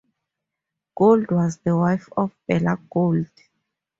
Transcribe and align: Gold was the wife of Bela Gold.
Gold 0.95 1.29
was 1.29 1.57
the 1.59 1.77
wife 1.77 2.09
of 2.17 2.31
Bela 2.47 2.79
Gold. 2.89 3.27